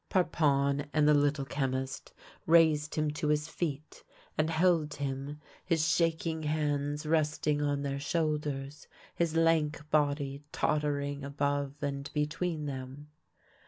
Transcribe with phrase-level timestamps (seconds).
[0.09, 2.11] Parpon and the Little Chemist
[2.47, 4.03] raised him to his feet,
[4.35, 11.83] and held him, his shaking hands resting on their shoulders, his lank body tottering above
[11.83, 13.09] and between them.